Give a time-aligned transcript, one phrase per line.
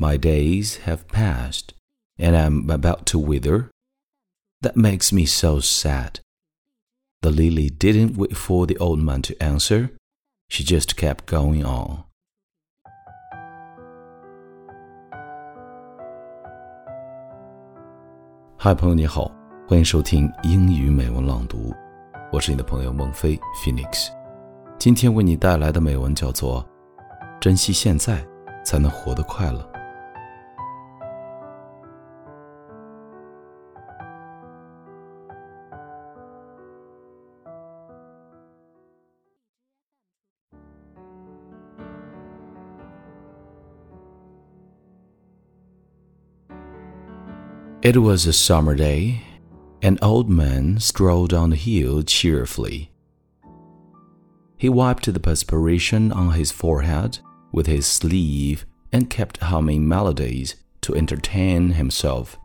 [0.00, 1.74] My days have passed,
[2.18, 3.68] and I'm about to wither.
[4.62, 6.20] That makes me so sad.
[7.20, 9.90] The lily didn't wait for the old man to answer,
[10.48, 12.04] she just kept going on.
[18.60, 19.30] Hi，朋友你好，
[19.68, 21.74] 欢迎收听英语美文朗读，
[22.32, 24.08] 我是你的朋友孟飞 Phoenix。
[24.78, 26.64] 今天为你带来的美文叫做
[27.38, 28.26] 《珍惜现在，
[28.64, 29.60] 才能活得快乐》。
[47.82, 49.22] It was a summer day.
[49.80, 52.92] An old man strolled on the hill cheerfully.
[54.58, 57.20] He wiped the perspiration on his forehead
[57.52, 62.38] with his sleeve and kept humming melodies to entertain himself.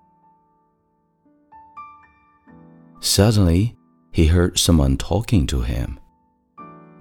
[3.01, 3.75] Suddenly,
[4.13, 5.99] he heard someone talking to him.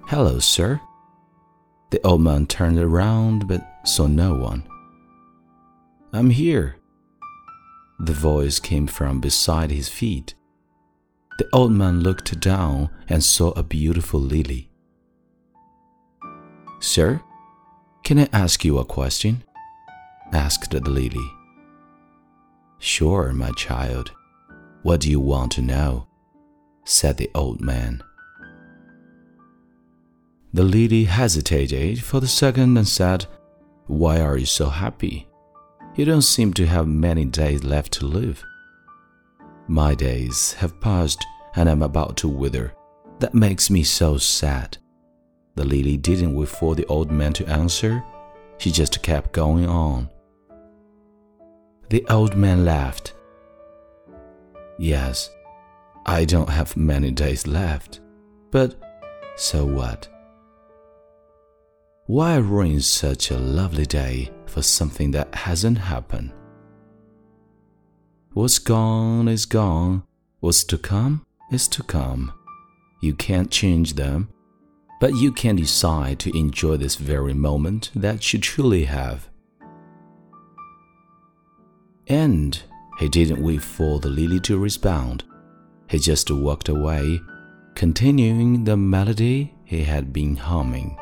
[0.09, 0.81] Hello, sir.
[1.91, 4.65] The old man turned around but saw no one.
[6.13, 6.79] I'm here,
[7.99, 10.35] the voice came from beside his feet.
[11.39, 14.71] The old man looked down and saw a beautiful lily.
[16.81, 17.21] Sir,
[18.05, 19.43] can I ask you a question?
[20.33, 21.31] asked the lily.
[22.79, 24.13] Sure, my child.
[24.83, 26.07] What do you want to know?
[26.85, 28.03] said the old man.
[30.53, 33.27] The lily hesitated for a second and said,
[33.87, 35.27] Why are you so happy?
[35.97, 38.45] You don't seem to have many days left to live.
[39.69, 42.75] My days have passed and I'm about to wither.
[43.21, 44.77] That makes me so sad.
[45.55, 48.03] The lily didn't wait for the old man to answer.
[48.59, 50.11] She just kept going on.
[51.91, 53.15] The old man laughed.
[54.79, 55.31] Yes,
[56.05, 58.01] I don't have many days left.
[58.51, 58.75] But
[59.37, 60.09] so what?
[62.07, 66.33] Why ruin such a lovely day for something that hasn't happened?
[68.35, 70.05] What's gone is gone.
[70.39, 72.33] What's to come is to come.
[73.03, 74.29] You can't change them,
[75.01, 79.29] but you can decide to enjoy this very moment that you truly have.
[82.07, 82.63] And
[83.01, 85.25] he didn't wait for the lily to respond.
[85.89, 87.21] He just walked away,
[87.75, 90.97] continuing the melody he had been humming.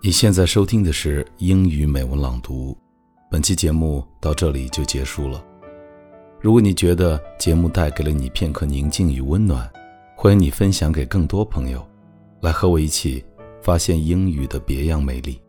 [0.00, 2.76] 你现在收听的是英语美文朗读，
[3.28, 5.44] 本期节目到这里就结束了。
[6.40, 9.68] 如果你觉得节目带给了你片刻宁静与温暖，
[10.16, 11.84] 欢迎你分享给更多朋友，
[12.42, 13.24] 来和我一起
[13.60, 15.40] 发现英语的别样美丽。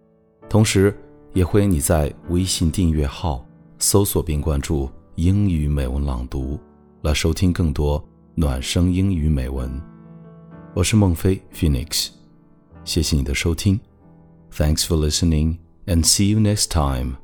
[0.50, 0.98] 同时，
[1.34, 3.46] 也欢迎你在微信订阅号
[3.78, 6.60] 搜索并关注“英语美文朗读”，
[7.04, 9.72] 来收听更多暖声英语美文。
[10.74, 12.10] 我是孟非 Phoenix，
[12.84, 13.80] 谢谢你的收听。
[14.60, 17.18] Thanks for listening and see you next time.